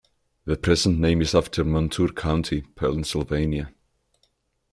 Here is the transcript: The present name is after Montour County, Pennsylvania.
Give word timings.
The 0.45 0.57
present 0.57 0.97
name 0.97 1.21
is 1.21 1.35
after 1.35 1.63
Montour 1.63 2.07
County, 2.13 2.61
Pennsylvania. 2.63 3.71